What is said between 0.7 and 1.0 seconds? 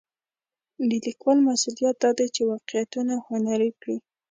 د